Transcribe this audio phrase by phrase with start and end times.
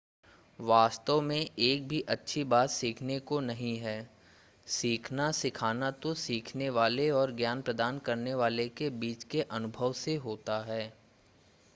[0.59, 4.09] वास्तव में एक भी अच्छी बात सीखने को नहीं है
[4.67, 10.15] सीखना सिखाना तो सीखने वाले और ज्ञान प्रदान करने वाले के बीच के अनुभव से
[10.15, 10.81] होता है